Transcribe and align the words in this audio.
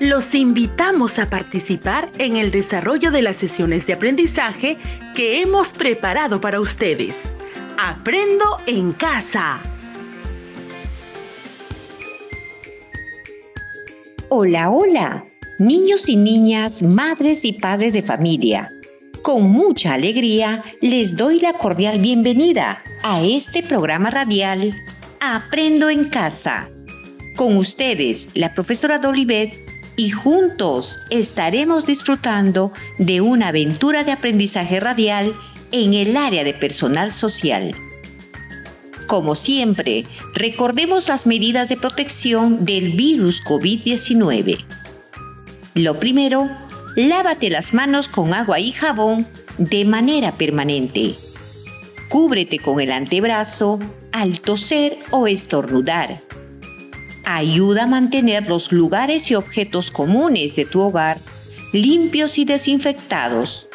Los 0.00 0.34
invitamos 0.34 1.18
a 1.18 1.30
participar 1.30 2.10
en 2.18 2.36
el 2.36 2.50
desarrollo 2.50 3.12
de 3.12 3.22
las 3.22 3.36
sesiones 3.36 3.86
de 3.86 3.92
aprendizaje 3.92 4.76
que 5.14 5.40
hemos 5.40 5.68
preparado 5.68 6.40
para 6.40 6.60
ustedes. 6.60 7.36
Aprendo 7.78 8.44
en 8.66 8.92
casa. 8.92 9.60
Hola, 14.28 14.70
hola, 14.70 15.24
niños 15.58 16.08
y 16.08 16.16
niñas, 16.16 16.82
madres 16.82 17.44
y 17.44 17.52
padres 17.52 17.92
de 17.92 18.02
familia. 18.02 18.70
Con 19.22 19.44
mucha 19.44 19.94
alegría 19.94 20.64
les 20.80 21.16
doy 21.16 21.38
la 21.38 21.52
cordial 21.52 22.00
bienvenida 22.00 22.82
a 23.02 23.22
este 23.22 23.62
programa 23.62 24.10
radial 24.10 24.74
Aprendo 25.20 25.90
en 25.90 26.04
casa. 26.04 26.70
Con 27.40 27.56
ustedes, 27.56 28.28
la 28.34 28.52
profesora 28.52 28.98
Dolivet, 28.98 29.54
y 29.96 30.10
juntos 30.10 30.98
estaremos 31.08 31.86
disfrutando 31.86 32.70
de 32.98 33.22
una 33.22 33.48
aventura 33.48 34.04
de 34.04 34.12
aprendizaje 34.12 34.78
radial 34.78 35.32
en 35.72 35.94
el 35.94 36.18
área 36.18 36.44
de 36.44 36.52
personal 36.52 37.10
social. 37.10 37.74
Como 39.06 39.34
siempre, 39.34 40.04
recordemos 40.34 41.08
las 41.08 41.26
medidas 41.26 41.70
de 41.70 41.78
protección 41.78 42.66
del 42.66 42.90
virus 42.90 43.42
COVID-19. 43.42 44.62
Lo 45.76 45.98
primero, 45.98 46.46
lávate 46.94 47.48
las 47.48 47.72
manos 47.72 48.08
con 48.08 48.34
agua 48.34 48.60
y 48.60 48.72
jabón 48.72 49.26
de 49.56 49.86
manera 49.86 50.32
permanente. 50.32 51.14
Cúbrete 52.10 52.58
con 52.58 52.80
el 52.80 52.92
antebrazo 52.92 53.78
al 54.12 54.42
toser 54.42 54.98
o 55.10 55.26
estornudar. 55.26 56.20
Ayuda 57.32 57.84
a 57.84 57.86
mantener 57.86 58.48
los 58.48 58.72
lugares 58.72 59.30
y 59.30 59.36
objetos 59.36 59.92
comunes 59.92 60.56
de 60.56 60.64
tu 60.64 60.80
hogar 60.80 61.16
limpios 61.72 62.38
y 62.38 62.44
desinfectados. 62.44 63.68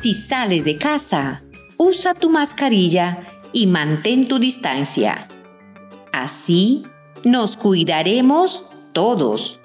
Si 0.00 0.14
sales 0.14 0.64
de 0.64 0.76
casa, 0.76 1.42
usa 1.76 2.14
tu 2.14 2.30
mascarilla 2.30 3.26
y 3.52 3.66
mantén 3.66 4.28
tu 4.28 4.38
distancia. 4.38 5.26
Así 6.12 6.84
nos 7.24 7.56
cuidaremos 7.56 8.64
todos. 8.92 9.58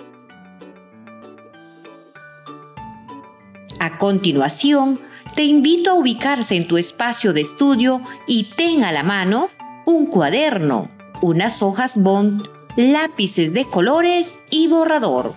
A 3.79 3.99
continuación, 3.99 4.99
te 5.35 5.43
invito 5.43 5.91
a 5.91 5.93
ubicarse 5.93 6.55
en 6.55 6.67
tu 6.67 6.77
espacio 6.77 7.31
de 7.31 7.41
estudio 7.41 8.01
y 8.25 8.45
ten 8.57 8.83
a 8.83 8.91
la 8.91 9.03
mano 9.03 9.49
un 9.85 10.07
cuaderno, 10.07 10.89
unas 11.21 11.61
hojas 11.61 12.01
bond, 12.01 12.54
lápices 12.75 13.53
de 13.53 13.65
colores 13.65 14.39
y 14.49 14.67
borrador. 14.67 15.33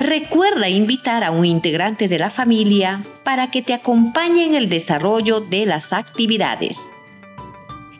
Recuerda 0.00 0.68
invitar 0.68 1.24
a 1.24 1.30
un 1.30 1.44
integrante 1.44 2.08
de 2.08 2.18
la 2.18 2.30
familia 2.30 3.04
para 3.24 3.50
que 3.50 3.62
te 3.62 3.74
acompañe 3.74 4.44
en 4.44 4.54
el 4.54 4.68
desarrollo 4.68 5.40
de 5.40 5.66
las 5.66 5.92
actividades. 5.92 6.88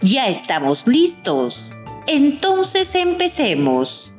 Ya 0.01 0.29
estamos 0.29 0.87
listos. 0.87 1.73
Entonces 2.07 2.95
empecemos. 2.95 4.13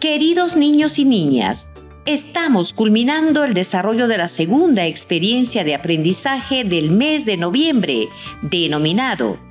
Queridos 0.00 0.56
niños 0.56 0.98
y 1.00 1.04
niñas, 1.04 1.68
estamos 2.04 2.72
culminando 2.72 3.44
el 3.44 3.52
desarrollo 3.54 4.06
de 4.06 4.18
la 4.18 4.28
segunda 4.28 4.86
experiencia 4.86 5.64
de 5.64 5.74
aprendizaje 5.74 6.62
del 6.62 6.90
mes 6.90 7.26
de 7.26 7.36
noviembre, 7.36 8.08
denominado 8.42 9.45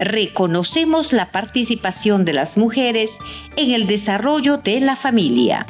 Reconocemos 0.00 1.12
la 1.12 1.30
participación 1.30 2.24
de 2.24 2.32
las 2.32 2.56
mujeres 2.56 3.18
en 3.56 3.70
el 3.70 3.86
desarrollo 3.86 4.56
de 4.58 4.80
la 4.80 4.96
familia, 4.96 5.66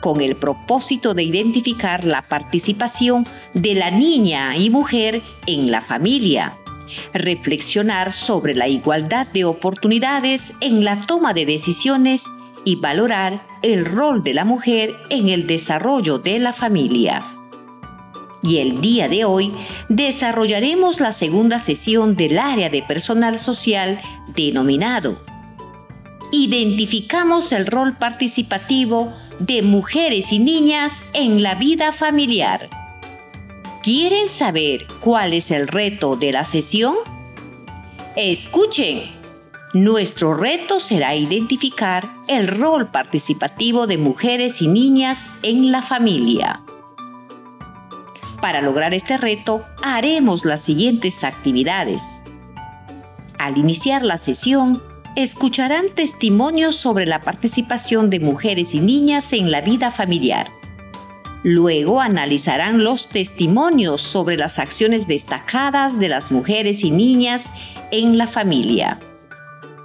con 0.00 0.20
el 0.20 0.36
propósito 0.36 1.14
de 1.14 1.22
identificar 1.22 2.04
la 2.04 2.22
participación 2.22 3.26
de 3.54 3.74
la 3.74 3.90
niña 3.90 4.56
y 4.56 4.70
mujer 4.70 5.22
en 5.46 5.70
la 5.70 5.80
familia, 5.80 6.56
reflexionar 7.14 8.12
sobre 8.12 8.54
la 8.54 8.68
igualdad 8.68 9.26
de 9.28 9.44
oportunidades 9.44 10.54
en 10.60 10.84
la 10.84 10.96
toma 11.06 11.32
de 11.32 11.46
decisiones 11.46 12.26
y 12.64 12.76
valorar 12.76 13.46
el 13.62 13.84
rol 13.84 14.22
de 14.22 14.34
la 14.34 14.44
mujer 14.44 14.94
en 15.08 15.28
el 15.30 15.46
desarrollo 15.46 16.18
de 16.18 16.38
la 16.38 16.52
familia. 16.52 17.37
Y 18.42 18.58
el 18.58 18.80
día 18.80 19.08
de 19.08 19.24
hoy 19.24 19.52
desarrollaremos 19.88 21.00
la 21.00 21.12
segunda 21.12 21.58
sesión 21.58 22.16
del 22.16 22.38
área 22.38 22.70
de 22.70 22.82
personal 22.82 23.38
social 23.38 23.98
denominado 24.34 25.18
Identificamos 26.30 27.52
el 27.52 27.66
rol 27.66 27.96
participativo 27.96 29.12
de 29.38 29.62
mujeres 29.62 30.30
y 30.32 30.38
niñas 30.38 31.04
en 31.14 31.42
la 31.42 31.54
vida 31.54 31.90
familiar. 31.90 32.68
¿Quieren 33.82 34.28
saber 34.28 34.86
cuál 35.00 35.32
es 35.32 35.50
el 35.50 35.68
reto 35.68 36.16
de 36.16 36.32
la 36.32 36.44
sesión? 36.44 36.96
Escuchen. 38.14 39.16
Nuestro 39.72 40.34
reto 40.34 40.80
será 40.80 41.14
identificar 41.14 42.10
el 42.26 42.46
rol 42.48 42.90
participativo 42.90 43.86
de 43.86 43.96
mujeres 43.96 44.60
y 44.60 44.68
niñas 44.68 45.30
en 45.42 45.72
la 45.72 45.80
familia. 45.80 46.60
Para 48.40 48.60
lograr 48.60 48.94
este 48.94 49.16
reto, 49.16 49.64
haremos 49.82 50.44
las 50.44 50.62
siguientes 50.62 51.24
actividades. 51.24 52.02
Al 53.38 53.58
iniciar 53.58 54.02
la 54.02 54.18
sesión, 54.18 54.80
escucharán 55.16 55.86
testimonios 55.94 56.76
sobre 56.76 57.06
la 57.06 57.20
participación 57.20 58.10
de 58.10 58.20
mujeres 58.20 58.74
y 58.74 58.80
niñas 58.80 59.32
en 59.32 59.50
la 59.50 59.60
vida 59.60 59.90
familiar. 59.90 60.50
Luego 61.42 62.00
analizarán 62.00 62.84
los 62.84 63.08
testimonios 63.08 64.02
sobre 64.02 64.36
las 64.36 64.58
acciones 64.58 65.08
destacadas 65.08 65.98
de 65.98 66.08
las 66.08 66.30
mujeres 66.30 66.84
y 66.84 66.90
niñas 66.90 67.48
en 67.90 68.18
la 68.18 68.26
familia. 68.26 69.00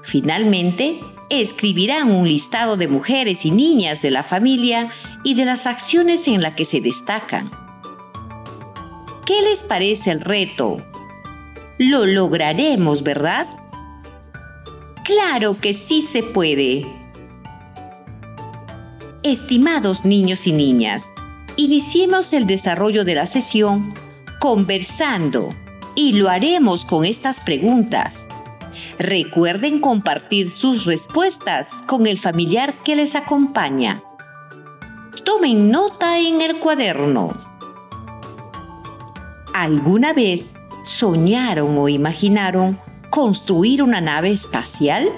Finalmente, 0.03 0.99
escribirán 1.29 2.11
un 2.11 2.27
listado 2.27 2.77
de 2.77 2.87
mujeres 2.87 3.45
y 3.45 3.51
niñas 3.51 4.01
de 4.01 4.11
la 4.11 4.23
familia 4.23 4.89
y 5.23 5.35
de 5.35 5.45
las 5.45 5.65
acciones 5.65 6.27
en 6.27 6.41
las 6.41 6.55
que 6.55 6.65
se 6.65 6.81
destacan. 6.81 7.62
¿Qué 9.25 9.41
les 9.41 9.63
parece 9.63 10.11
el 10.11 10.19
reto? 10.19 10.81
Lo 11.77 12.05
lograremos, 12.05 13.03
¿verdad? 13.03 13.47
Claro 15.05 15.57
que 15.61 15.73
sí 15.73 16.01
se 16.01 16.23
puede. 16.23 16.85
Estimados 19.23 20.03
niños 20.03 20.45
y 20.45 20.51
niñas, 20.51 21.07
iniciemos 21.55 22.33
el 22.33 22.47
desarrollo 22.47 23.05
de 23.05 23.15
la 23.15 23.25
sesión 23.25 23.93
conversando 24.41 25.47
y 25.95 26.11
lo 26.13 26.29
haremos 26.29 26.83
con 26.83 27.05
estas 27.05 27.39
preguntas. 27.39 28.27
Recuerden 28.99 29.79
compartir 29.79 30.49
sus 30.49 30.83
respuestas 30.83 31.69
con 31.87 32.07
el 32.07 32.17
familiar 32.17 32.73
que 32.83 32.97
les 32.97 33.15
acompaña. 33.15 34.03
Tomen 35.23 35.71
nota 35.71 36.19
en 36.19 36.41
el 36.41 36.59
cuaderno. 36.59 37.52
¿Alguna 39.53 40.13
vez 40.13 40.55
soñaron 40.85 41.77
o 41.77 41.87
imaginaron 41.87 42.77
construir 43.09 43.83
una 43.83 44.01
nave 44.01 44.31
espacial? 44.31 45.09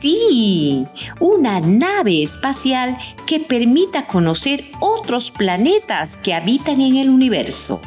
Sí, 0.00 0.86
una 1.18 1.60
nave 1.60 2.22
espacial 2.22 2.96
que 3.26 3.40
permita 3.40 4.06
conocer 4.06 4.70
otros 4.80 5.30
planetas 5.30 6.16
que 6.16 6.32
habitan 6.32 6.80
en 6.80 6.96
el 6.96 7.10
universo. 7.10 7.80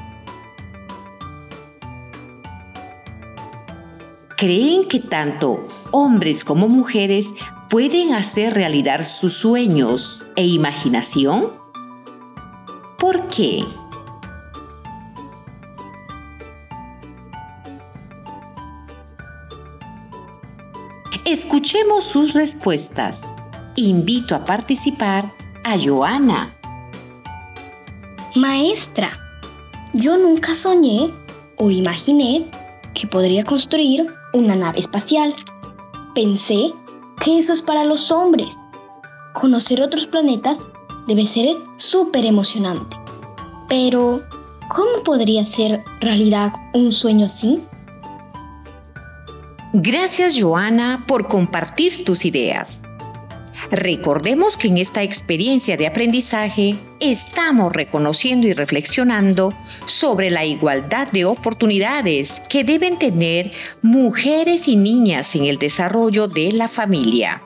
creen 4.43 4.83
que 4.83 4.99
tanto 4.99 5.69
hombres 5.91 6.43
como 6.43 6.67
mujeres 6.67 7.33
pueden 7.69 8.13
hacer 8.13 8.53
realidad 8.53 9.05
sus 9.05 9.35
sueños 9.35 10.21
e 10.35 10.45
imaginación? 10.45 11.47
¿Por 12.99 13.29
qué? 13.29 13.63
Escuchemos 21.25 22.03
sus 22.03 22.33
respuestas. 22.33 23.23
Invito 23.77 24.35
a 24.35 24.43
participar 24.43 25.31
a 25.63 25.77
Joana. 25.79 26.53
Maestra, 28.35 29.17
yo 29.93 30.17
nunca 30.17 30.53
soñé 30.53 31.13
o 31.55 31.71
imaginé 31.71 32.51
que 32.93 33.07
podría 33.07 33.45
construir 33.45 34.05
una 34.33 34.57
nave 34.57 34.81
espacial. 34.81 35.33
Pensé 36.13 36.73
que 37.23 37.39
eso 37.39 37.53
es 37.53 37.61
para 37.61 37.85
los 37.85 38.11
hombres. 38.11 38.57
Conocer 39.33 39.81
otros 39.81 40.05
planetas 40.05 40.61
debe 41.07 41.25
ser 41.25 41.55
súper 41.77 42.25
emocionante. 42.25 42.97
Pero, 43.69 44.23
¿cómo 44.67 45.03
podría 45.05 45.45
ser 45.45 45.85
realidad 46.01 46.51
un 46.73 46.91
sueño 46.91 47.27
así? 47.27 47.63
Gracias 49.75 50.39
Joana 50.39 51.03
por 51.07 51.27
compartir 51.27 52.05
tus 52.05 52.25
ideas. 52.25 52.79
Recordemos 53.71 54.55
que 54.55 54.67
en 54.67 54.77
esta 54.77 55.01
experiencia 55.01 55.77
de 55.77 55.87
aprendizaje 55.87 56.75
estamos 56.99 57.73
reconociendo 57.73 58.45
y 58.45 58.53
reflexionando 58.53 59.51
sobre 59.87 60.29
la 60.29 60.45
igualdad 60.45 61.11
de 61.11 61.25
oportunidades 61.25 62.39
que 62.49 62.63
deben 62.63 62.99
tener 62.99 63.51
mujeres 63.81 64.67
y 64.67 64.75
niñas 64.75 65.33
en 65.33 65.45
el 65.45 65.57
desarrollo 65.57 66.27
de 66.27 66.51
la 66.51 66.67
familia. 66.67 67.41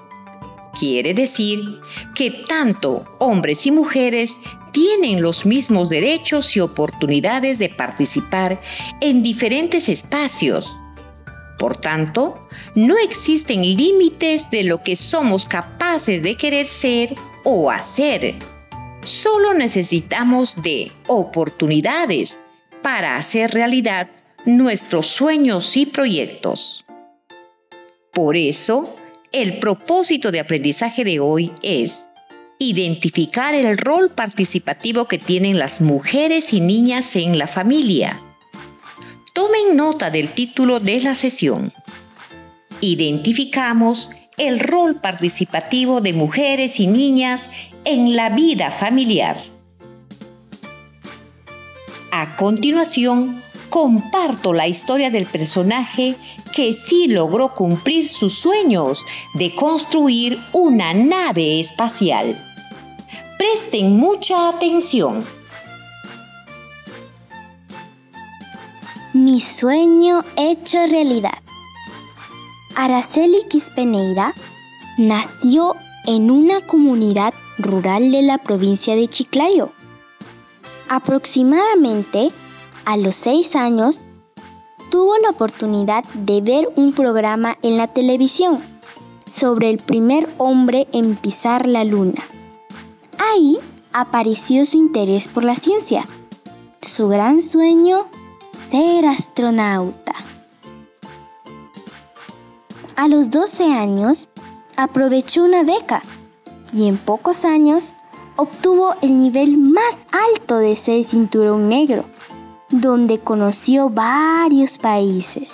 Quiere 0.77 1.13
decir 1.13 1.79
que 2.13 2.31
tanto 2.31 3.05
hombres 3.19 3.65
y 3.65 3.71
mujeres 3.71 4.35
tienen 4.73 5.21
los 5.21 5.45
mismos 5.45 5.87
derechos 5.87 6.57
y 6.57 6.59
oportunidades 6.59 7.57
de 7.57 7.69
participar 7.69 8.59
en 8.99 9.23
diferentes 9.23 9.87
espacios 9.87 10.77
por 11.57 11.77
tanto, 11.77 12.47
no 12.75 12.97
existen 12.97 13.61
límites 13.61 14.49
de 14.51 14.63
lo 14.63 14.83
que 14.83 14.95
somos 14.95 15.45
capaces 15.45 16.21
de 16.21 16.35
querer 16.35 16.65
ser 16.65 17.15
o 17.43 17.71
hacer. 17.71 18.35
Solo 19.03 19.53
necesitamos 19.53 20.61
de 20.61 20.91
oportunidades 21.07 22.37
para 22.83 23.17
hacer 23.17 23.51
realidad 23.51 24.09
nuestros 24.45 25.07
sueños 25.07 25.75
y 25.77 25.85
proyectos. 25.85 26.85
Por 28.13 28.37
eso, 28.37 28.95
el 29.31 29.59
propósito 29.59 30.31
de 30.31 30.39
aprendizaje 30.39 31.03
de 31.03 31.19
hoy 31.19 31.51
es 31.61 32.05
identificar 32.59 33.53
el 33.53 33.77
rol 33.77 34.09
participativo 34.09 35.07
que 35.07 35.19
tienen 35.19 35.59
las 35.59 35.81
mujeres 35.81 36.53
y 36.53 36.59
niñas 36.59 37.15
en 37.15 37.37
la 37.37 37.47
familia 37.47 38.19
Tomen 39.37 39.75
nota 39.77 40.09
del 40.09 40.31
título 40.31 40.79
de 40.79 40.99
la 40.99 41.13
sesión. 41.13 41.71
Identificamos 42.81 44.09
el 44.35 44.59
rol 44.59 44.95
participativo 44.99 46.01
de 46.01 46.11
mujeres 46.11 46.79
y 46.79 46.87
niñas 46.87 47.51
en 47.85 48.15
la 48.15 48.31
vida 48.31 48.71
familiar. 48.71 49.39
A 52.09 52.35
continuación, 52.35 53.43
comparto 53.69 54.53
la 54.53 54.67
historia 54.67 55.11
del 55.11 55.27
personaje 55.27 56.15
que 56.55 56.73
sí 56.73 57.05
logró 57.07 57.53
cumplir 57.53 58.09
sus 58.09 58.33
sueños 58.33 59.05
de 59.35 59.53
construir 59.53 60.39
una 60.51 60.95
nave 60.95 61.59
espacial. 61.59 62.43
Presten 63.37 63.97
mucha 63.97 64.49
atención. 64.49 65.36
Mi 69.27 69.41
sueño 69.41 70.23
hecho 70.37 70.77
realidad. 70.85 71.37
Araceli 72.77 73.39
Quispeneira 73.49 74.33
nació 74.97 75.75
en 76.05 76.31
una 76.31 76.61
comunidad 76.61 77.33
rural 77.57 78.09
de 78.11 78.21
la 78.21 78.37
provincia 78.37 78.95
de 78.95 79.09
Chiclayo. 79.09 79.69
Aproximadamente 80.87 82.31
a 82.85 82.95
los 82.95 83.15
seis 83.15 83.57
años, 83.57 84.03
tuvo 84.91 85.17
la 85.17 85.31
oportunidad 85.31 86.05
de 86.13 86.39
ver 86.39 86.69
un 86.77 86.93
programa 86.93 87.57
en 87.63 87.75
la 87.75 87.87
televisión 87.87 88.63
sobre 89.29 89.69
el 89.69 89.79
primer 89.79 90.29
hombre 90.37 90.87
en 90.93 91.17
pisar 91.17 91.67
la 91.67 91.83
luna. 91.83 92.23
Ahí 93.19 93.57
apareció 93.91 94.65
su 94.65 94.77
interés 94.77 95.27
por 95.27 95.43
la 95.43 95.55
ciencia. 95.55 96.05
Su 96.81 97.09
gran 97.09 97.41
sueño 97.41 98.05
ser 98.69 99.05
astronauta. 99.05 100.13
A 102.95 103.07
los 103.07 103.31
12 103.31 103.63
años, 103.65 104.29
aprovechó 104.75 105.43
una 105.43 105.63
beca 105.63 106.01
y 106.73 106.87
en 106.87 106.97
pocos 106.97 107.45
años 107.45 107.93
obtuvo 108.35 108.93
el 109.01 109.17
nivel 109.17 109.57
más 109.57 109.95
alto 110.11 110.57
de 110.57 110.75
ser 110.75 111.03
cinturón 111.03 111.69
negro, 111.69 112.03
donde 112.69 113.19
conoció 113.19 113.89
varios 113.89 114.77
países. 114.77 115.53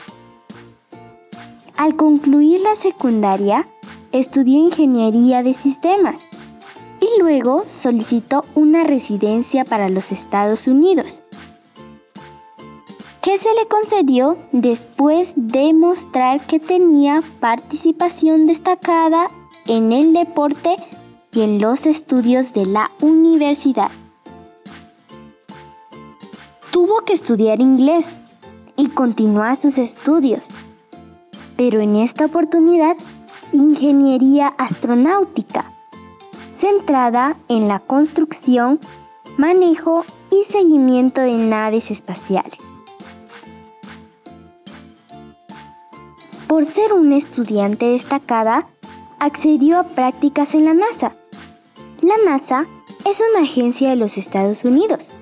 Al 1.78 1.96
concluir 1.96 2.62
la 2.62 2.76
secundaria, 2.76 3.68
estudió 4.12 4.58
ingeniería 4.58 5.44
de 5.44 5.54
sistemas 5.54 6.20
y 7.00 7.20
luego 7.20 7.64
solicitó 7.68 8.46
una 8.56 8.84
residencia 8.84 9.66
para 9.66 9.90
los 9.90 10.12
Estados 10.12 10.68
Unidos 10.68 11.23
que 13.24 13.38
se 13.38 13.54
le 13.54 13.66
concedió 13.70 14.38
después 14.52 15.32
de 15.38 15.74
mostrar 15.74 16.46
que 16.46 16.60
tenía 16.60 17.24
participación 17.40 18.48
destacada 18.48 19.30
en 19.66 19.94
el 19.94 20.12
deporte 20.12 20.76
y 21.32 21.42
en 21.42 21.62
los 21.62 21.86
estudios 21.86 22.52
de 22.52 22.66
la 22.66 22.92
universidad. 23.00 23.90
Tuvo 26.72 27.00
que 27.06 27.14
estudiar 27.14 27.62
inglés 27.62 28.06
y 28.76 28.90
continuar 28.90 29.56
sus 29.56 29.78
estudios, 29.78 30.50
pero 31.56 31.80
en 31.80 31.96
esta 31.96 32.26
oportunidad 32.26 32.98
ingeniería 33.54 34.48
astronáutica, 34.58 35.64
centrada 36.52 37.38
en 37.48 37.70
la 37.70 37.80
construcción, 37.80 38.82
manejo 39.38 40.04
y 40.30 40.44
seguimiento 40.44 41.22
de 41.22 41.38
naves 41.38 41.90
espaciales. 41.90 42.73
Por 46.54 46.66
ser 46.66 46.94
una 46.94 47.18
estudiante 47.18 47.88
destacada, 47.88 48.68
accedió 49.20 49.80
a 49.80 49.84
prácticas 49.86 50.54
en 50.54 50.66
la 50.66 50.76
NASA. 50.76 51.12
La 52.04 52.14
NASA 52.26 52.68
es 53.10 53.24
una 53.32 53.44
agencia 53.44 53.90
de 53.90 53.96
los 53.96 54.20
Estados 54.20 54.64
Unidos, 54.64 55.16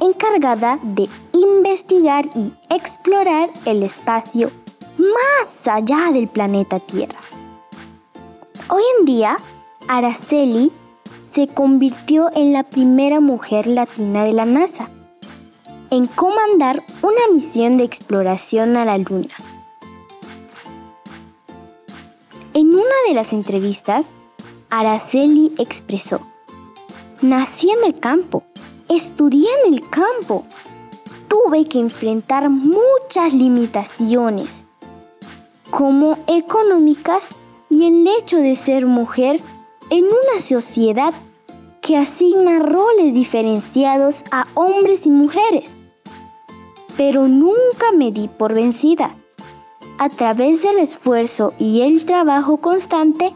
encargada 0.00 0.80
de 0.82 1.08
investigar 1.32 2.28
y 2.34 2.52
explorar 2.74 3.50
el 3.66 3.84
espacio 3.84 4.50
más 4.98 5.68
allá 5.68 6.10
del 6.12 6.26
planeta 6.26 6.80
Tierra. 6.80 7.20
Hoy 8.68 8.82
en 8.98 9.04
día, 9.04 9.36
Araceli 9.86 10.72
se 11.24 11.46
convirtió 11.46 12.30
en 12.34 12.52
la 12.52 12.64
primera 12.64 13.20
mujer 13.20 13.68
latina 13.68 14.24
de 14.24 14.32
la 14.32 14.44
NASA 14.44 14.90
en 15.92 16.08
comandar 16.08 16.82
una 17.00 17.32
misión 17.32 17.76
de 17.76 17.84
exploración 17.84 18.76
a 18.76 18.84
la 18.84 18.98
Luna. 18.98 19.36
De 23.08 23.14
las 23.14 23.32
entrevistas, 23.32 24.06
Araceli 24.70 25.52
expresó, 25.58 26.20
nací 27.20 27.70
en 27.70 27.84
el 27.84 27.98
campo, 27.98 28.42
estudié 28.88 29.48
en 29.64 29.74
el 29.74 29.88
campo, 29.88 30.44
tuve 31.28 31.64
que 31.64 31.78
enfrentar 31.78 32.48
muchas 32.50 33.32
limitaciones, 33.32 34.64
como 35.70 36.18
económicas 36.26 37.28
y 37.70 37.86
el 37.86 38.06
hecho 38.06 38.36
de 38.36 38.54
ser 38.54 38.86
mujer 38.86 39.40
en 39.90 40.04
una 40.04 40.40
sociedad 40.40 41.12
que 41.80 41.96
asigna 41.96 42.60
roles 42.60 43.14
diferenciados 43.14 44.24
a 44.30 44.46
hombres 44.54 45.06
y 45.06 45.10
mujeres. 45.10 45.74
Pero 46.96 47.26
nunca 47.26 47.90
me 47.96 48.12
di 48.12 48.28
por 48.28 48.54
vencida 48.54 49.14
a 49.98 50.08
través 50.08 50.62
del 50.62 50.78
esfuerzo 50.78 51.54
y 51.58 51.82
el 51.82 52.04
trabajo 52.04 52.58
constante, 52.58 53.32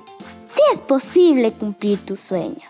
sí 0.47 0.61
es 0.73 0.81
posible 0.81 1.53
cumplir 1.53 1.99
tus 2.05 2.21
sueños. 2.21 2.65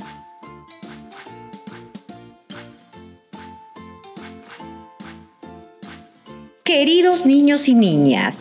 Queridos 6.64 7.25
niños 7.25 7.69
y 7.69 7.75
niñas, 7.75 8.38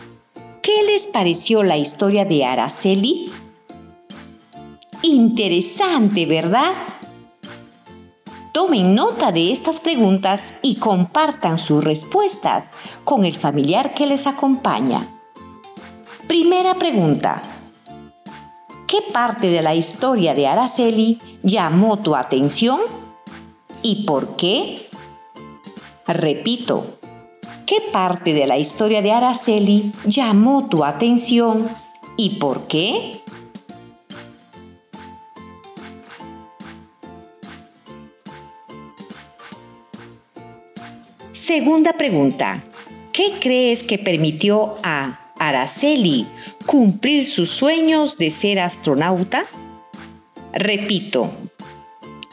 ¿qué 0.60 0.82
les 0.82 1.06
pareció 1.06 1.62
la 1.62 1.76
historia 1.76 2.24
de 2.24 2.44
Araceli? 2.44 3.30
Interesante, 5.02 6.26
¿verdad? 6.26 6.72
Tomen 8.52 8.94
nota 8.94 9.30
de 9.30 9.52
estas 9.52 9.78
preguntas 9.80 10.54
y 10.62 10.76
compartan 10.76 11.58
sus 11.58 11.84
respuestas 11.84 12.72
con 13.04 13.24
el 13.24 13.36
familiar 13.36 13.94
que 13.94 14.06
les 14.06 14.26
acompaña. 14.26 15.15
Primera 16.28 16.74
pregunta. 16.74 17.40
¿Qué 18.88 18.98
parte 19.12 19.48
de 19.48 19.62
la 19.62 19.76
historia 19.76 20.34
de 20.34 20.48
Araceli 20.48 21.18
llamó 21.44 22.00
tu 22.00 22.16
atención 22.16 22.80
y 23.82 24.04
por 24.06 24.34
qué? 24.34 24.88
Repito, 26.06 26.98
¿qué 27.64 27.80
parte 27.92 28.32
de 28.32 28.46
la 28.48 28.58
historia 28.58 29.02
de 29.02 29.12
Araceli 29.12 29.92
llamó 30.04 30.68
tu 30.68 30.84
atención 30.84 31.68
y 32.16 32.30
por 32.40 32.66
qué? 32.66 33.20
Segunda 41.32 41.92
pregunta. 41.92 42.64
¿Qué 43.12 43.38
crees 43.40 43.84
que 43.84 43.98
permitió 43.98 44.74
a 44.82 45.25
Araceli 45.48 46.26
cumplir 46.66 47.24
sus 47.24 47.50
sueños 47.50 48.16
de 48.16 48.30
ser 48.30 48.58
astronauta? 48.58 49.44
Repito, 50.52 51.30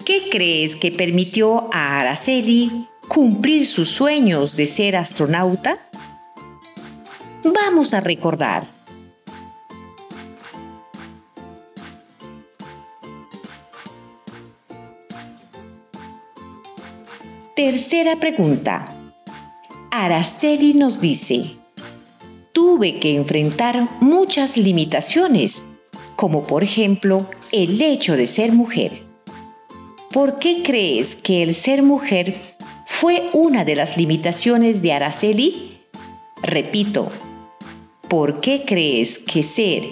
¿qué 0.06 0.30
crees 0.30 0.76
que 0.76 0.92
permitió 0.92 1.70
a 1.74 2.00
Araceli 2.00 2.88
cumplir 3.08 3.68
sus 3.68 3.90
sueños 3.90 4.56
de 4.56 4.68
ser 4.68 4.96
astronauta? 4.96 5.78
Vamos 7.44 7.94
a 7.94 8.02
recordar. 8.02 8.68
Tercera 17.56 18.20
pregunta. 18.20 18.86
Araceli 19.92 20.74
nos 20.74 21.00
dice, 21.00 21.56
tuve 22.64 22.98
que 22.98 23.14
enfrentar 23.14 23.90
muchas 24.00 24.56
limitaciones, 24.56 25.66
como 26.16 26.48
por 26.48 26.64
ejemplo 26.64 27.28
el 27.52 27.82
hecho 27.82 28.16
de 28.16 28.26
ser 28.26 28.54
mujer. 28.54 29.04
¿Por 30.14 30.40
qué 30.40 30.64
crees 30.64 31.18
que 31.18 31.44
el 31.44 31.56
ser 31.56 31.84
mujer 31.84 32.34
fue 32.86 33.30
una 33.34 33.66
de 33.66 33.76
las 33.76 33.98
limitaciones 33.98 34.82
de 34.82 34.94
Araceli? 34.94 35.78
Repito, 36.42 37.12
¿por 38.08 38.40
qué 38.40 38.64
crees 38.66 39.18
que 39.18 39.44
ser 39.44 39.84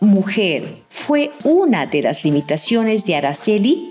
mujer 0.00 0.82
fue 0.88 1.30
una 1.44 1.86
de 1.86 2.02
las 2.02 2.24
limitaciones 2.24 3.04
de 3.04 3.14
Araceli? 3.14 3.88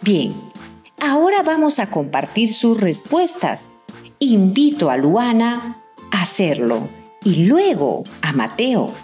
Bien, 0.00 0.53
ahora 1.34 1.52
vamos 1.52 1.78
a 1.80 1.90
compartir 1.90 2.54
sus 2.54 2.80
respuestas. 2.80 3.68
Invito 4.20 4.90
a 4.90 4.96
Luana 4.96 5.76
a 6.12 6.22
hacerlo 6.22 6.88
y 7.24 7.46
luego 7.46 8.04
a 8.22 8.32
Mateo. 8.32 8.94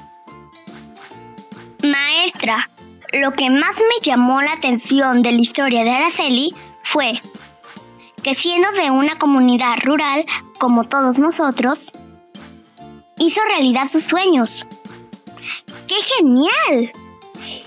Maestra, 1.82 2.70
lo 3.12 3.32
que 3.32 3.50
más 3.50 3.78
me 3.78 4.04
llamó 4.04 4.42
la 4.42 4.52
atención 4.52 5.22
de 5.22 5.32
la 5.32 5.40
historia 5.40 5.82
de 5.82 5.90
Araceli 5.90 6.54
fue 6.82 7.20
que 8.22 8.34
siendo 8.34 8.70
de 8.72 8.90
una 8.90 9.16
comunidad 9.16 9.76
rural 9.82 10.25
como 10.58 10.84
todos 10.84 11.18
nosotros, 11.18 11.90
hizo 13.18 13.40
realidad 13.49 13.88
sus 13.90 14.04
sueños. 14.04 14.66
¡Qué 15.88 15.96
genial! 16.16 16.92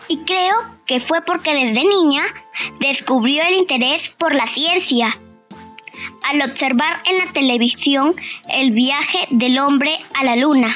Y 0.08 0.18
creo 0.20 0.56
que 0.86 1.00
fue 1.00 1.22
porque 1.22 1.54
desde 1.54 1.86
niña 1.86 2.24
descubrió 2.80 3.44
el 3.44 3.56
interés 3.56 4.10
por 4.10 4.34
la 4.36 4.48
ciencia. 4.48 5.18
Al 6.24 6.42
observar 6.42 7.02
en 7.10 7.18
la 7.18 7.28
televisión 7.28 8.16
el 8.50 8.72
viaje 8.72 9.20
del 9.30 9.60
hombre 9.60 9.92
a 10.16 10.24
la 10.24 10.36
luna. 10.36 10.76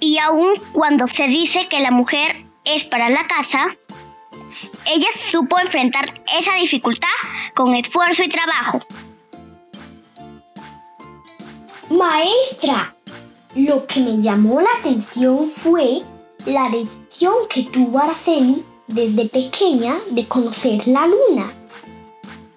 Y 0.00 0.18
aun 0.18 0.54
cuando 0.72 1.06
se 1.06 1.26
dice 1.26 1.68
que 1.68 1.80
la 1.80 1.90
mujer 1.90 2.44
es 2.64 2.84
para 2.84 3.08
la 3.08 3.26
casa, 3.26 3.64
ella 4.86 5.08
supo 5.14 5.58
enfrentar 5.58 6.12
esa 6.38 6.54
dificultad 6.56 7.08
con 7.54 7.74
esfuerzo 7.74 8.22
y 8.22 8.28
trabajo. 8.28 8.80
Maestra, 11.90 12.94
lo 13.54 13.86
que 13.86 14.00
me 14.00 14.20
llamó 14.22 14.60
la 14.60 14.70
atención 14.80 15.50
fue 15.50 16.02
la 16.46 16.68
decisión 16.70 17.34
que 17.48 17.64
tuvo 17.64 17.98
Araceli 17.98 18.64
desde 18.92 19.26
pequeña 19.26 20.00
de 20.10 20.28
conocer 20.28 20.86
la 20.86 21.06
luna 21.06 21.50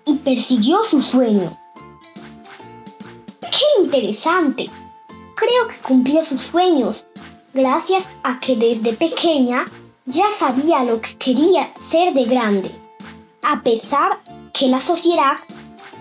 y 0.05 0.15
persiguió 0.15 0.83
su 0.83 1.01
sueño. 1.01 1.57
¡Qué 3.39 3.83
interesante! 3.83 4.65
Creo 5.35 5.67
que 5.69 5.77
cumplió 5.81 6.23
sus 6.25 6.41
sueños 6.41 7.05
gracias 7.53 8.03
a 8.23 8.39
que 8.39 8.55
desde 8.55 8.93
pequeña 8.93 9.65
ya 10.05 10.25
sabía 10.37 10.83
lo 10.83 10.99
que 10.99 11.17
quería 11.17 11.73
ser 11.89 12.13
de 12.13 12.25
grande, 12.25 12.71
a 13.41 13.61
pesar 13.61 14.19
que 14.53 14.67
la 14.67 14.81
sociedad 14.81 15.37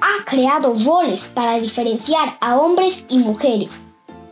ha 0.00 0.24
creado 0.24 0.74
roles 0.84 1.20
para 1.32 1.60
diferenciar 1.60 2.36
a 2.40 2.58
hombres 2.58 3.04
y 3.08 3.18
mujeres. 3.18 3.70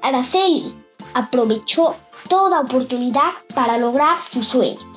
Araceli 0.02 0.74
aprovechó 1.14 1.94
toda 2.28 2.60
oportunidad 2.60 3.32
para 3.54 3.78
lograr 3.78 4.18
su 4.30 4.42
sueño. 4.42 4.91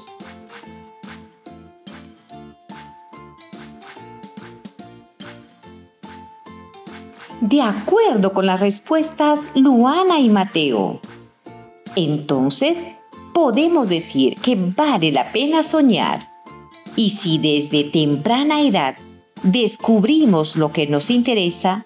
De 7.56 7.62
acuerdo 7.62 8.34
con 8.34 8.48
las 8.48 8.60
respuestas 8.60 9.48
Luana 9.56 10.20
y 10.20 10.28
Mateo. 10.28 11.00
Entonces, 11.96 12.78
podemos 13.34 13.88
decir 13.88 14.36
que 14.36 14.58
vale 14.58 15.14
la 15.14 15.32
pena 15.32 15.64
soñar. 15.64 16.28
Y 16.98 17.12
si 17.12 17.38
desde 17.38 17.86
temprana 17.86 18.60
edad 18.60 18.96
descubrimos 19.44 20.58
lo 20.58 20.74
que 20.74 20.86
nos 20.88 21.10
interesa, 21.10 21.86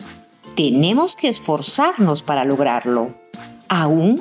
tenemos 0.55 1.15
que 1.15 1.27
esforzarnos 1.27 2.23
para 2.23 2.45
lograrlo, 2.45 3.13
aún 3.67 4.19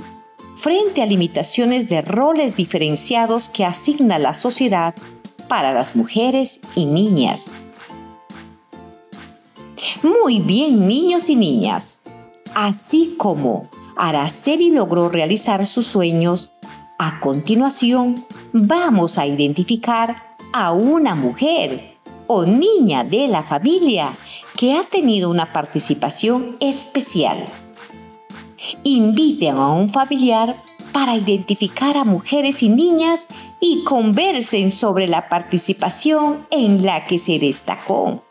frente 0.58 1.00
a 1.00 1.06
limitaciones 1.06 1.88
de 1.88 2.02
roles 2.02 2.56
diferenciados 2.56 3.48
que 3.48 3.64
asigna 3.64 4.18
la 4.18 4.34
sociedad 4.34 4.94
para 5.48 5.72
las 5.72 5.96
mujeres 5.96 6.60
y 6.74 6.84
niñas. 6.84 7.50
Muy 10.02 10.38
bien, 10.38 10.86
niños 10.86 11.28
y 11.28 11.36
niñas. 11.36 11.98
Así 12.54 13.14
como 13.18 13.68
Araceli 13.96 14.70
logró 14.70 15.08
realizar 15.08 15.66
sus 15.66 15.86
sueños, 15.86 16.52
a 16.98 17.20
continuación 17.20 18.14
vamos 18.52 19.18
a 19.18 19.26
identificar 19.26 20.22
a 20.52 20.72
una 20.72 21.14
mujer 21.14 21.96
o 22.28 22.44
niña 22.44 23.04
de 23.04 23.28
la 23.28 23.42
familia 23.42 24.12
que 24.56 24.74
ha 24.74 24.84
tenido 24.84 25.30
una 25.30 25.52
participación 25.52 26.56
especial. 26.60 27.44
Inviten 28.84 29.56
a 29.56 29.72
un 29.72 29.88
familiar 29.88 30.62
para 30.92 31.16
identificar 31.16 31.96
a 31.96 32.04
mujeres 32.04 32.62
y 32.62 32.68
niñas 32.68 33.26
y 33.60 33.84
conversen 33.84 34.70
sobre 34.70 35.06
la 35.06 35.28
participación 35.28 36.46
en 36.50 36.84
la 36.84 37.04
que 37.04 37.18
se 37.18 37.38
destacó. 37.38 38.22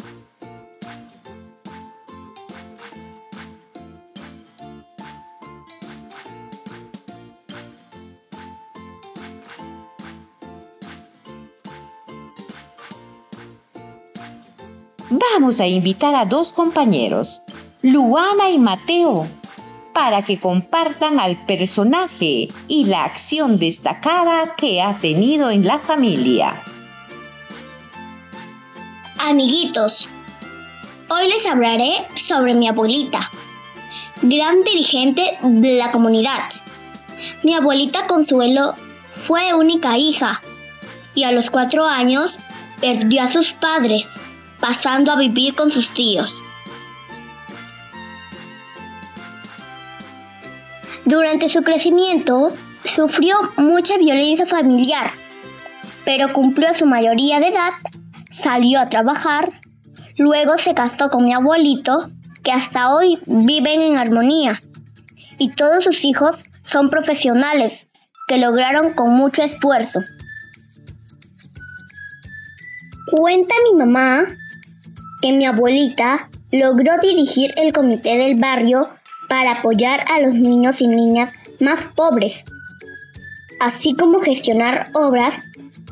Vamos 15.40 15.60
a 15.60 15.68
invitar 15.68 16.16
a 16.16 16.26
dos 16.26 16.52
compañeros, 16.52 17.44
Luana 17.84 18.50
y 18.50 18.58
Mateo, 18.58 19.28
para 19.94 20.24
que 20.24 20.40
compartan 20.40 21.20
al 21.20 21.46
personaje 21.46 22.48
y 22.68 22.86
la 22.86 23.04
acción 23.04 23.60
destacada 23.60 24.56
que 24.56 24.82
ha 24.82 24.98
tenido 24.98 25.52
en 25.52 25.64
la 25.64 25.78
familia. 25.78 26.64
Amiguitos, 29.30 30.10
hoy 31.08 31.28
les 31.28 31.46
hablaré 31.46 31.92
sobre 32.16 32.56
mi 32.56 32.68
abuelita, 32.68 33.30
gran 34.24 34.64
dirigente 34.64 35.38
de 35.44 35.78
la 35.78 35.92
comunidad. 35.92 36.50
Mi 37.44 37.54
abuelita 37.54 38.08
Consuelo 38.08 38.74
fue 39.08 39.54
única 39.54 40.00
hija 40.00 40.42
y 41.14 41.26
a 41.26 41.32
los 41.32 41.52
cuatro 41.52 41.86
años 41.86 42.40
perdió 42.82 43.22
a 43.22 43.32
sus 43.32 43.52
padres 43.52 44.08
pasando 44.68 45.14
a 45.14 45.16
vivir 45.16 45.56
con 45.56 45.70
sus 45.70 45.92
tíos. 45.92 46.44
Durante 51.06 51.48
su 51.48 51.64
crecimiento, 51.64 52.50
sufrió 52.94 53.38
mucha 53.56 53.98
violencia 53.98 54.46
familiar, 54.46 55.12
pero 56.04 56.34
cumplió 56.34 56.74
su 56.74 56.86
mayoría 56.86 57.40
de 57.40 57.48
edad, 57.48 57.72
salió 58.30 58.82
a 58.82 58.90
trabajar, 58.90 59.54
luego 60.18 60.58
se 60.58 60.74
casó 60.74 61.10
con 61.10 61.24
mi 61.24 61.34
abuelito, 61.34 62.10
que 62.44 62.52
hasta 62.52 62.94
hoy 62.94 63.18
viven 63.26 63.82
en 63.82 63.96
armonía, 63.96 64.62
y 65.38 65.50
todos 65.52 65.86
sus 65.86 66.04
hijos 66.04 66.36
son 66.64 66.90
profesionales 66.90 67.88
que 68.28 68.38
lograron 68.38 68.92
con 68.92 69.12
mucho 69.12 69.44
esfuerzo. 69.44 70.02
Cuenta 73.10 73.56
mi 73.72 73.78
mamá 73.78 74.26
que 75.22 75.34
mi 75.34 75.46
abuelita 75.46 76.30
logró 76.52 76.98
dirigir 77.02 77.54
el 77.58 77.74
comité 77.74 78.18
del 78.18 78.36
barrio 78.36 78.88
para 79.28 79.52
apoyar 79.54 80.06
a 80.12 80.20
los 80.20 80.34
niños 80.34 80.82
y 80.82 80.88
niñas 80.88 81.32
más 81.60 81.82
pobres, 81.96 82.44
así 83.60 83.94
como 83.94 84.22
gestionar 84.22 84.90
obras 84.94 85.42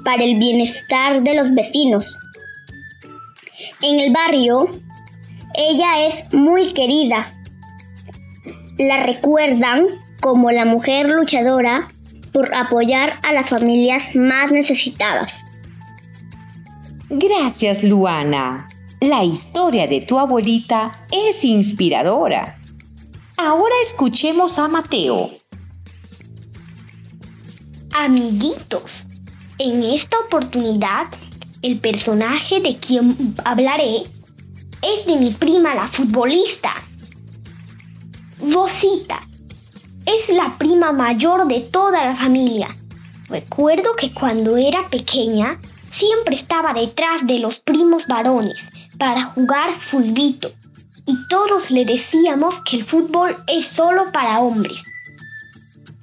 para 0.03 0.24
el 0.24 0.36
bienestar 0.38 1.24
de 1.24 1.34
los 1.34 1.53
vecinos. 1.53 2.17
En 3.82 4.00
el 4.00 4.13
barrio, 4.13 4.70
Ella 5.58 6.08
es 6.08 6.34
muy 6.34 6.74
querida. 6.74 7.32
La 8.77 9.03
recuerdan 9.03 9.86
como 10.22 10.51
la 10.51 10.65
mujer 10.65 11.10
luchadora 11.10 11.88
por 12.34 12.53
apoyar 12.53 13.13
a 13.24 13.32
las 13.32 13.50
familias 13.50 14.15
más 14.15 14.51
necesitadas. 14.51 15.34
Gracias, 17.10 17.84
Luana. 17.84 18.67
La 19.08 19.24
historia 19.24 19.86
de 19.86 20.02
tu 20.02 20.18
abuelita 20.18 21.06
es 21.12 21.44
inspiradora. 21.44 22.60
Ahora 23.38 23.76
escuchemos 23.84 24.58
a 24.58 24.68
Mateo. 24.68 25.30
Amiguitos, 27.94 29.06
en 29.60 29.84
esta 29.84 30.18
oportunidad 30.18 31.06
el 31.62 31.80
personaje 31.80 32.60
de 32.62 32.78
quien 32.78 33.36
hablaré 33.46 33.98
es 34.82 35.06
de 35.06 35.18
mi 35.18 35.30
prima 35.30 35.76
la 35.76 35.88
futbolista. 35.88 36.74
Rosita 38.42 39.22
es 40.08 40.30
la 40.30 40.58
prima 40.58 40.92
mayor 40.92 41.48
de 41.48 41.60
toda 41.60 42.06
la 42.06 42.16
familia. 42.16 42.70
Recuerdo 43.30 43.96
que 43.96 44.12
cuando 44.12 44.58
era 44.58 44.88
pequeña 44.90 45.62
siempre 45.92 46.34
estaba 46.34 46.74
detrás 46.74 47.22
de 47.28 47.38
los 47.38 47.60
primos 47.60 48.08
varones 48.08 48.56
para 48.98 49.24
jugar 49.24 49.80
fulbito 49.90 50.52
y 51.06 51.28
todos 51.28 51.72
le 51.72 51.86
decíamos 51.86 52.62
que 52.62 52.78
el 52.78 52.84
fútbol 52.84 53.38
es 53.48 53.68
solo 53.68 54.12
para 54.12 54.40
hombres. 54.40 54.82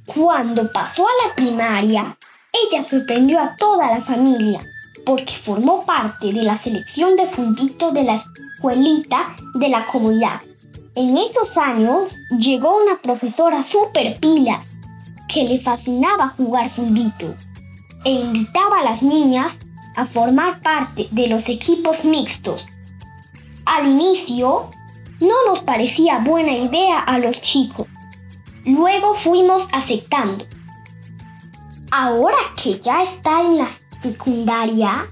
Cuando 0.07 0.71
pasó 0.71 1.07
a 1.07 1.29
la 1.29 1.35
primaria, 1.35 2.17
ella 2.53 2.85
sorprendió 2.85 3.41
a 3.41 3.57
toda 3.57 3.89
la 3.89 4.01
familia 4.01 4.65
porque 5.05 5.35
formó 5.35 5.85
parte 5.85 6.33
de 6.33 6.43
la 6.43 6.57
selección 6.57 7.17
de 7.17 7.27
fulbito 7.27 7.93
de 7.93 8.05
la 8.05 8.15
escuelita 8.15 9.35
de 9.55 9.69
la 9.69 9.85
comunidad. 9.87 10.41
En 10.95 11.17
esos 11.17 11.57
años 11.57 12.15
llegó 12.39 12.83
una 12.83 13.01
profesora 13.01 13.63
super 13.63 14.19
pila 14.21 14.63
que 15.29 15.45
le 15.45 15.59
fascinaba 15.59 16.29
jugar 16.29 16.69
fulbito 16.69 17.35
e 18.05 18.11
invitaba 18.11 18.81
a 18.81 18.85
las 18.85 19.03
niñas 19.03 19.53
a 19.97 20.07
formar 20.07 20.61
parte 20.61 21.09
de 21.11 21.29
los 21.29 21.49
equipos 21.49 22.05
mixtos. 22.05 22.69
Al 23.73 23.88
inicio, 23.88 24.69
no 25.19 25.35
nos 25.47 25.62
parecía 25.62 26.19
buena 26.19 26.52
idea 26.52 26.99
a 26.99 27.19
los 27.19 27.41
chicos. 27.41 27.87
Luego 28.67 29.14
fuimos 29.14 29.67
aceptando. 29.73 30.45
Ahora 31.91 32.37
que 32.62 32.79
ya 32.79 33.02
está 33.02 33.41
en 33.41 33.57
la 33.57 33.71
secundaria, 34.02 35.09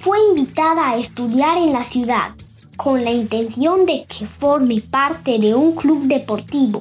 fue 0.00 0.18
invitada 0.30 0.90
a 0.90 0.96
estudiar 0.96 1.56
en 1.58 1.72
la 1.72 1.84
ciudad 1.84 2.34
con 2.76 3.04
la 3.04 3.12
intención 3.12 3.86
de 3.86 4.04
que 4.06 4.26
forme 4.26 4.80
parte 4.80 5.38
de 5.38 5.54
un 5.54 5.76
club 5.76 6.08
deportivo. 6.08 6.80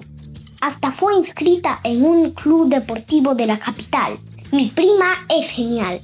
Hasta 0.62 0.92
fue 0.92 1.14
inscrita 1.14 1.80
en 1.84 2.06
un 2.06 2.32
club 2.32 2.70
deportivo 2.70 3.36
de 3.36 3.46
la 3.46 3.60
capital. 3.60 4.18
Mi 4.52 4.70
prima 4.72 5.28
es 5.30 5.48
genial. 5.52 6.02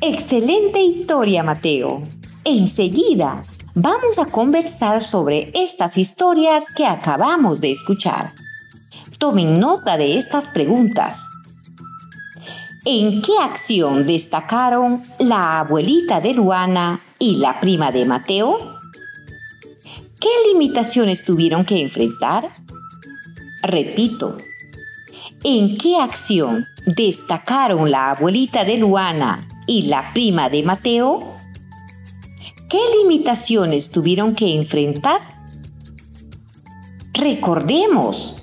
Excelente 0.00 0.80
historia, 0.80 1.42
Mateo. 1.42 2.04
Enseguida 2.44 3.42
vamos 3.74 4.18
a 4.18 4.26
conversar 4.26 5.02
sobre 5.02 5.50
estas 5.54 5.96
historias 5.96 6.66
que 6.68 6.84
acabamos 6.84 7.62
de 7.62 7.72
escuchar. 7.72 8.34
Tomen 9.18 9.58
nota 9.58 9.96
de 9.96 10.18
estas 10.18 10.50
preguntas. 10.50 11.30
¿En 12.84 13.22
qué 13.22 13.32
acción 13.40 14.06
destacaron 14.06 15.02
la 15.18 15.60
abuelita 15.60 16.20
de 16.20 16.34
Luana 16.34 17.00
y 17.18 17.36
la 17.36 17.58
prima 17.60 17.90
de 17.90 18.04
Mateo? 18.04 18.58
¿Qué 20.20 20.28
limitaciones 20.52 21.24
tuvieron 21.24 21.64
que 21.64 21.80
enfrentar? 21.80 22.50
Repito, 23.62 24.36
¿en 25.42 25.78
qué 25.78 25.96
acción 25.96 26.66
destacaron 26.84 27.90
la 27.90 28.10
abuelita 28.10 28.66
de 28.66 28.76
Luana 28.76 29.48
y 29.66 29.84
la 29.86 30.12
prima 30.12 30.50
de 30.50 30.62
Mateo? 30.62 31.33
¿Qué 32.74 32.80
limitaciones 33.04 33.92
tuvieron 33.92 34.34
que 34.34 34.56
enfrentar? 34.56 35.20
Recordemos. 37.12 38.34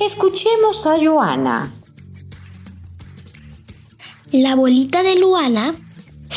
Escuchemos 0.00 0.86
a 0.86 0.96
Joana. 0.98 1.70
La 4.32 4.52
abuelita 4.52 5.02
de 5.02 5.16
Luana 5.16 5.83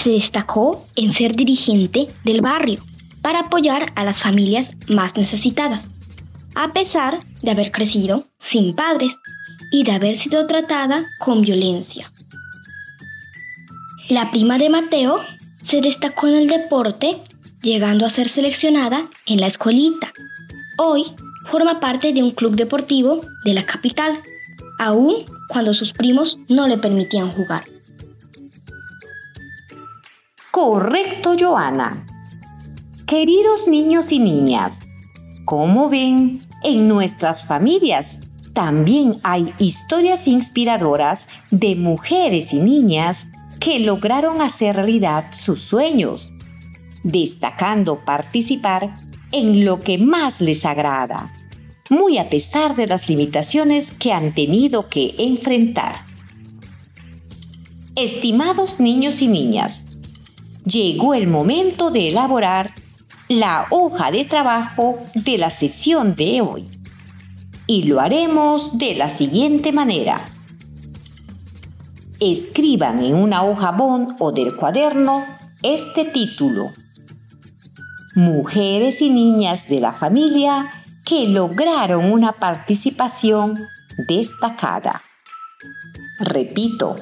se 0.07 0.13
destacó 0.13 0.87
en 0.95 1.11
ser 1.11 1.35
dirigente 1.35 2.07
del 2.23 2.39
barrio 2.39 2.81
para 3.21 3.39
apoyar 3.39 3.91
a 3.97 4.05
las 4.05 4.21
familias 4.21 4.71
más 4.87 5.17
necesitadas, 5.17 5.89
a 6.55 6.71
pesar 6.71 7.19
de 7.41 7.51
haber 7.51 7.73
crecido 7.73 8.25
sin 8.39 8.73
padres 8.73 9.17
y 9.69 9.83
de 9.83 9.91
haber 9.91 10.15
sido 10.15 10.47
tratada 10.47 11.05
con 11.19 11.41
violencia. 11.41 12.09
La 14.07 14.31
prima 14.31 14.57
de 14.57 14.69
Mateo 14.69 15.19
se 15.61 15.81
destacó 15.81 16.27
en 16.27 16.35
el 16.35 16.47
deporte, 16.47 17.21
llegando 17.61 18.05
a 18.05 18.09
ser 18.09 18.29
seleccionada 18.29 19.09
en 19.25 19.41
la 19.41 19.47
escuelita. 19.47 20.13
Hoy 20.77 21.03
forma 21.47 21.81
parte 21.81 22.13
de 22.13 22.23
un 22.23 22.31
club 22.31 22.55
deportivo 22.55 23.19
de 23.43 23.53
la 23.53 23.65
capital, 23.65 24.21
aun 24.79 25.25
cuando 25.49 25.73
sus 25.73 25.91
primos 25.91 26.39
no 26.47 26.65
le 26.69 26.77
permitían 26.77 27.29
jugar. 27.29 27.65
Correcto, 30.59 31.35
Joana. 31.39 32.03
Queridos 33.05 33.67
niños 33.67 34.11
y 34.11 34.17
niñas, 34.17 34.79
como 35.45 35.87
ven, 35.87 36.41
en 36.63 36.87
nuestras 36.87 37.45
familias 37.45 38.19
también 38.53 39.19
hay 39.21 39.53
historias 39.59 40.27
inspiradoras 40.27 41.29
de 41.51 41.75
mujeres 41.75 42.53
y 42.53 42.57
niñas 42.57 43.27
que 43.59 43.79
lograron 43.79 44.41
hacer 44.41 44.77
realidad 44.77 45.25
sus 45.29 45.61
sueños, 45.61 46.33
destacando 47.03 48.03
participar 48.03 48.95
en 49.31 49.63
lo 49.63 49.79
que 49.79 49.99
más 49.99 50.41
les 50.41 50.65
agrada, 50.65 51.31
muy 51.91 52.17
a 52.17 52.31
pesar 52.31 52.75
de 52.75 52.87
las 52.87 53.07
limitaciones 53.07 53.91
que 53.91 54.11
han 54.11 54.33
tenido 54.33 54.89
que 54.89 55.13
enfrentar. 55.19 55.97
Estimados 57.95 58.79
niños 58.79 59.21
y 59.21 59.27
niñas, 59.27 59.85
llegó 60.67 61.13
el 61.13 61.27
momento 61.27 61.91
de 61.91 62.09
elaborar 62.09 62.73
la 63.29 63.67
hoja 63.69 64.11
de 64.11 64.25
trabajo 64.25 64.97
de 65.13 65.37
la 65.37 65.49
sesión 65.49 66.15
de 66.15 66.41
hoy. 66.41 66.67
Y 67.65 67.83
lo 67.83 67.99
haremos 67.99 68.77
de 68.77 68.95
la 68.95 69.09
siguiente 69.09 69.71
manera. 69.71 70.25
Escriban 72.19 73.03
en 73.03 73.15
una 73.15 73.43
hoja 73.43 73.71
bond 73.71 74.15
o 74.19 74.31
del 74.31 74.55
cuaderno 74.55 75.25
este 75.61 76.05
título. 76.05 76.71
Mujeres 78.15 79.01
y 79.01 79.09
niñas 79.09 79.67
de 79.67 79.81
la 79.81 79.93
familia 79.93 80.69
que 81.05 81.27
lograron 81.27 82.11
una 82.11 82.31
participación 82.33 83.67
destacada. 84.07 85.03
Repito, 86.19 86.95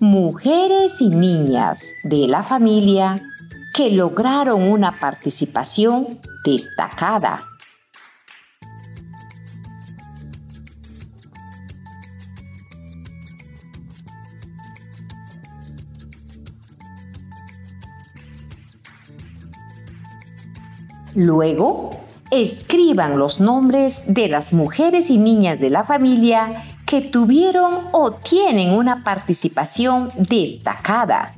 mujeres 0.00 1.00
y 1.00 1.08
niñas 1.08 1.92
de 2.04 2.28
la 2.28 2.42
familia 2.42 3.20
que 3.74 3.90
lograron 3.90 4.62
una 4.62 4.98
participación 5.00 6.20
destacada. 6.44 7.44
Luego, 21.14 21.98
escriban 22.30 23.18
los 23.18 23.40
nombres 23.40 24.04
de 24.06 24.28
las 24.28 24.52
mujeres 24.52 25.10
y 25.10 25.18
niñas 25.18 25.58
de 25.58 25.70
la 25.70 25.82
familia 25.82 26.64
que 26.88 27.02
tuvieron 27.02 27.88
o 27.92 28.12
tienen 28.12 28.70
una 28.70 29.04
participación 29.04 30.10
destacada. 30.16 31.34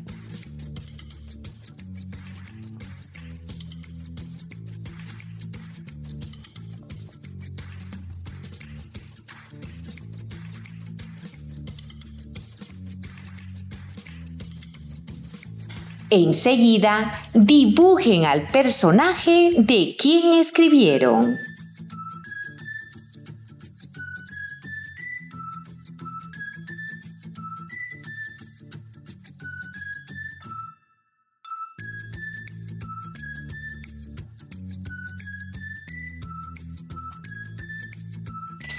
Enseguida, 16.11 17.11
dibujen 17.35 18.25
al 18.25 18.49
personaje 18.51 19.51
de 19.57 19.97
quien 19.99 20.35
escribieron. 20.35 21.50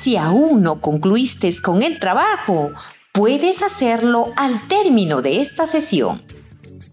Si 0.01 0.17
aún 0.17 0.63
no 0.63 0.81
concluiste 0.81 1.51
con 1.61 1.83
el 1.83 1.99
trabajo, 1.99 2.71
puedes 3.11 3.61
hacerlo 3.61 4.29
al 4.35 4.67
término 4.67 5.21
de 5.21 5.41
esta 5.41 5.67
sesión. 5.67 6.19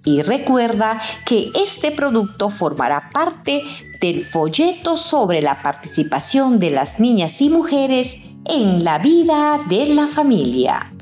Y 0.04 0.20
recuerda 0.20 1.00
que 1.24 1.50
este 1.54 1.90
producto 1.90 2.50
formará 2.50 3.08
parte 3.10 3.62
del 4.02 4.26
folleto 4.26 4.98
sobre 4.98 5.40
la 5.40 5.62
participación 5.62 6.58
de 6.58 6.70
las 6.70 7.00
niñas 7.00 7.40
y 7.40 7.48
mujeres 7.48 8.18
en 8.44 8.84
la 8.84 8.98
vida 8.98 9.58
de 9.70 9.86
la 9.86 10.06
familia. 10.06 10.92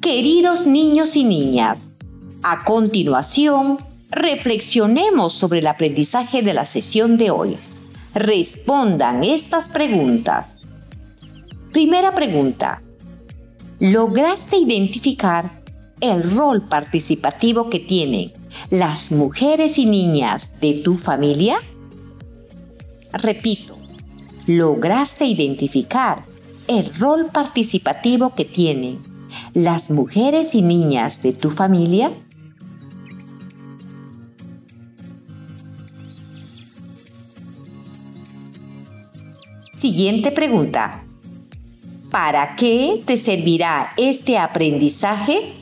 Queridos 0.00 0.66
niños 0.66 1.14
y 1.14 1.24
niñas, 1.24 1.78
a 2.42 2.64
continuación 2.64 3.89
Reflexionemos 4.10 5.32
sobre 5.32 5.60
el 5.60 5.68
aprendizaje 5.68 6.42
de 6.42 6.52
la 6.52 6.64
sesión 6.64 7.16
de 7.16 7.30
hoy. 7.30 7.56
Respondan 8.12 9.22
estas 9.22 9.68
preguntas. 9.68 10.58
Primera 11.70 12.12
pregunta. 12.12 12.82
¿Lograste 13.78 14.56
identificar 14.56 15.62
el 16.00 16.28
rol 16.34 16.62
participativo 16.62 17.70
que 17.70 17.78
tienen 17.78 18.32
las 18.70 19.12
mujeres 19.12 19.78
y 19.78 19.86
niñas 19.86 20.60
de 20.60 20.74
tu 20.74 20.96
familia? 20.96 21.58
Repito, 23.12 23.78
¿lograste 24.46 25.24
identificar 25.26 26.24
el 26.66 26.92
rol 26.96 27.26
participativo 27.32 28.34
que 28.34 28.44
tienen 28.44 28.98
las 29.54 29.88
mujeres 29.90 30.54
y 30.56 30.62
niñas 30.62 31.22
de 31.22 31.32
tu 31.32 31.50
familia? 31.50 32.10
Siguiente 39.80 40.30
pregunta. 40.30 41.04
¿Para 42.10 42.54
qué 42.54 43.00
te 43.06 43.16
servirá 43.16 43.94
este 43.96 44.36
aprendizaje? 44.36 45.54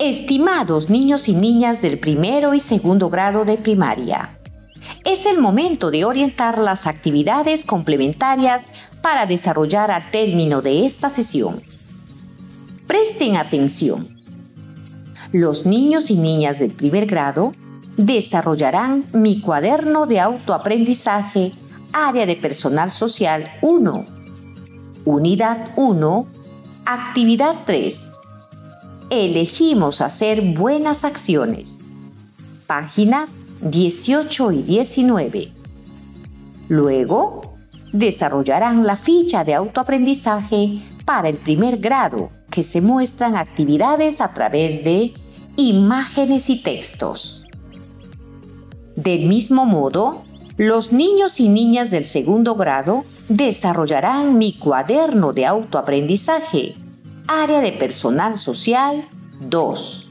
Estimados 0.00 0.90
niños 0.90 1.28
y 1.28 1.34
niñas 1.34 1.80
del 1.80 2.00
primero 2.00 2.54
y 2.54 2.58
segundo 2.58 3.08
grado 3.08 3.44
de 3.44 3.56
primaria, 3.56 4.36
es 5.04 5.26
el 5.26 5.38
momento 5.38 5.92
de 5.92 6.04
orientar 6.04 6.58
las 6.58 6.88
actividades 6.88 7.64
complementarias 7.64 8.64
para 9.00 9.26
desarrollar 9.26 9.92
al 9.92 10.10
término 10.10 10.60
de 10.60 10.86
esta 10.86 11.08
sesión. 11.08 11.62
Presten 12.88 13.36
atención 13.36 14.19
los 15.32 15.64
niños 15.64 16.10
y 16.10 16.16
niñas 16.16 16.58
del 16.58 16.72
primer 16.72 17.06
grado 17.06 17.52
desarrollarán 17.96 19.04
mi 19.12 19.40
cuaderno 19.40 20.06
de 20.06 20.20
autoaprendizaje 20.20 21.52
Área 21.92 22.26
de 22.26 22.36
Personal 22.36 22.90
Social 22.90 23.48
1. 23.62 24.04
Unidad 25.04 25.70
1. 25.76 26.26
Actividad 26.84 27.56
3. 27.64 28.10
Elegimos 29.10 30.00
hacer 30.00 30.40
buenas 30.54 31.04
acciones. 31.04 31.78
Páginas 32.66 33.32
18 33.60 34.52
y 34.52 34.62
19. 34.62 35.52
Luego, 36.68 37.56
desarrollarán 37.92 38.86
la 38.86 38.96
ficha 38.96 39.44
de 39.44 39.54
autoaprendizaje 39.54 40.82
para 41.04 41.28
el 41.28 41.36
primer 41.36 41.78
grado 41.78 42.30
que 42.50 42.64
se 42.64 42.80
muestran 42.80 43.36
actividades 43.36 44.20
a 44.20 44.34
través 44.34 44.84
de 44.84 45.14
imágenes 45.56 46.50
y 46.50 46.62
textos. 46.62 47.44
Del 48.96 49.26
mismo 49.26 49.64
modo, 49.66 50.22
los 50.56 50.92
niños 50.92 51.40
y 51.40 51.48
niñas 51.48 51.90
del 51.90 52.04
segundo 52.04 52.54
grado 52.54 53.04
desarrollarán 53.28 54.36
mi 54.36 54.58
cuaderno 54.58 55.32
de 55.32 55.46
autoaprendizaje, 55.46 56.74
área 57.26 57.60
de 57.60 57.72
personal 57.72 58.36
social 58.36 59.08
2, 59.48 60.10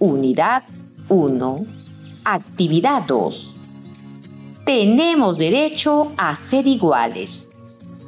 unidad 0.00 0.64
1, 1.08 1.58
actividad 2.24 3.04
2. 3.06 3.54
Tenemos 4.64 5.38
derecho 5.38 6.12
a 6.16 6.34
ser 6.36 6.66
iguales. 6.66 7.48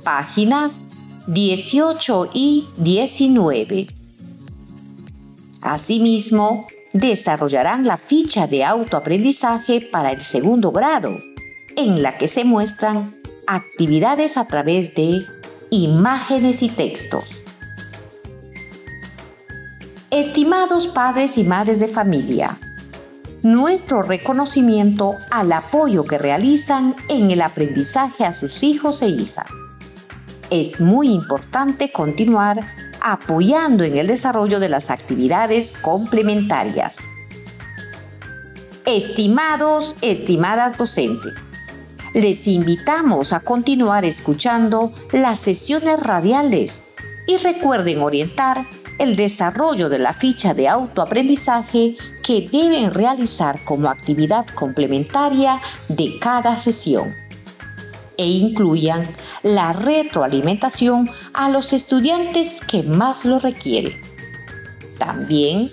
Páginas 0.03 0.81
18 1.27 2.31
y 2.33 2.67
19. 2.79 3.89
Asimismo, 5.61 6.67
desarrollarán 6.95 7.87
la 7.87 7.99
ficha 7.99 8.47
de 8.47 8.65
autoaprendizaje 8.65 9.83
para 9.83 10.13
el 10.13 10.23
segundo 10.23 10.73
grado, 10.73 11.19
en 11.77 12.03
la 12.03 12.17
que 12.17 12.27
se 12.27 12.45
muestran 12.45 13.21
actividades 13.47 14.39
a 14.39 14.47
través 14.47 14.95
de 14.95 15.27
imágenes 15.69 16.63
y 16.63 16.71
textos. 16.71 17.25
Estimados 20.11 20.87
padres 20.87 21.37
y 21.37 21.45
madres 21.45 21.81
de 21.81 21.89
familia, 21.89 22.59
nuestro 23.43 24.03
reconocimiento 24.03 25.17
al 25.31 25.53
apoyo 25.53 26.05
que 26.05 26.17
realizan 26.17 26.97
en 27.09 27.31
el 27.31 27.43
aprendizaje 27.43 28.25
a 28.25 28.33
sus 28.33 28.63
hijos 28.63 29.03
e 29.03 29.09
hijas 29.09 29.51
es 30.51 30.81
muy 30.81 31.11
importante 31.11 31.91
continuar 31.91 32.61
apoyando 33.01 33.85
en 33.85 33.97
el 33.97 34.07
desarrollo 34.07 34.61
de 34.61 34.69
las 34.69 34.91
actividades 34.91 35.73
complementarias. 35.81 37.09
Estimados, 38.85 39.97
estimadas 40.03 40.77
docentes, 40.77 41.35
les 42.15 42.47
invitamos 42.47 43.33
a 43.33 43.41
continuar 43.41 44.05
escuchando 44.05 44.93
las 45.13 45.39
sesiones 45.39 46.01
radiales 46.01 46.83
y 47.27 47.37
recuerden 47.37 48.03
orientar 48.03 48.67
el 48.99 49.17
desarrollo 49.17 49.89
de 49.89 49.99
la 49.99 50.13
ficha 50.13 50.53
de 50.53 50.69
autoaprendizaje 50.69 51.97
que 52.23 52.49
deben 52.51 52.93
realizar 52.93 53.65
como 53.65 53.89
actividad 53.89 54.47
complementaria 54.55 55.59
de 55.89 56.19
cada 56.21 56.57
sesión 56.57 57.15
e 58.21 58.27
incluyan 58.27 59.03
la 59.43 59.73
retroalimentación 59.73 61.09
a 61.33 61.49
los 61.49 61.73
estudiantes 61.73 62.61
que 62.61 62.83
más 62.83 63.25
lo 63.25 63.39
requieren. 63.39 63.99
También 64.99 65.71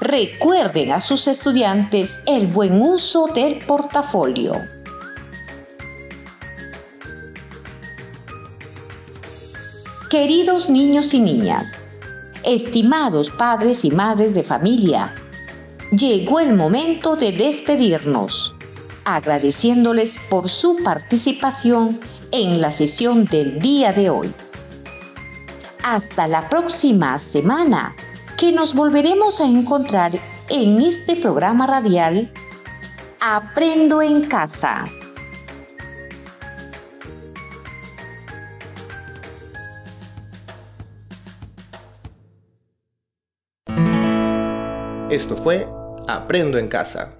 recuerden 0.00 0.92
a 0.92 1.00
sus 1.00 1.28
estudiantes 1.28 2.22
el 2.26 2.46
buen 2.46 2.80
uso 2.80 3.26
del 3.26 3.58
portafolio. 3.58 4.54
Queridos 10.08 10.70
niños 10.70 11.12
y 11.12 11.20
niñas, 11.20 11.72
estimados 12.44 13.28
padres 13.28 13.84
y 13.84 13.90
madres 13.90 14.32
de 14.32 14.42
familia, 14.42 15.14
llegó 15.92 16.40
el 16.40 16.54
momento 16.54 17.16
de 17.16 17.32
despedirnos 17.32 18.54
agradeciéndoles 19.04 20.18
por 20.28 20.48
su 20.48 20.76
participación 20.82 22.00
en 22.32 22.60
la 22.60 22.70
sesión 22.70 23.24
del 23.24 23.58
día 23.58 23.92
de 23.92 24.10
hoy. 24.10 24.32
Hasta 25.82 26.28
la 26.28 26.48
próxima 26.48 27.18
semana, 27.18 27.94
que 28.38 28.52
nos 28.52 28.74
volveremos 28.74 29.40
a 29.40 29.44
encontrar 29.44 30.12
en 30.48 30.80
este 30.80 31.16
programa 31.16 31.66
radial 31.66 32.30
Aprendo 33.20 34.00
en 34.00 34.22
casa. 34.22 34.84
Esto 45.10 45.36
fue 45.36 45.68
Aprendo 46.06 46.56
en 46.56 46.68
casa. 46.68 47.19